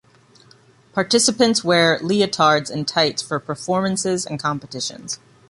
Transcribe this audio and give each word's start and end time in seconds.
Participants 0.93 1.63
wear 1.63 1.99
leotards 1.99 2.71
and 2.71 2.87
tights 2.87 3.21
for 3.21 3.37
performances 3.39 4.25
and 4.25 4.39
competitions. 4.39 5.19